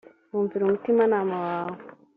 wumvira 0.31 0.61
umutimanama 0.65 1.35
wawe 1.45 1.77